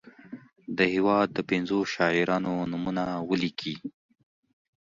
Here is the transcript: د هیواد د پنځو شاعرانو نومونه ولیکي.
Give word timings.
د 0.77 0.79
هیواد 0.93 1.27
د 1.33 1.39
پنځو 1.49 1.79
شاعرانو 1.93 2.53
نومونه 2.71 3.03
ولیکي. 3.29 3.75